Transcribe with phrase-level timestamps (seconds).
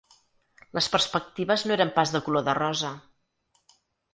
[0.77, 2.93] Les perspectives no eren pas de color de rosa